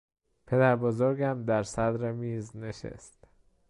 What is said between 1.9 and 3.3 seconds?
میز نشست.